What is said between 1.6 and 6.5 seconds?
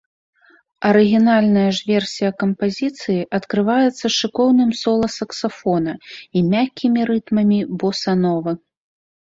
ж версія кампазіцыі адкрываецца шыкоўным сола саксафона і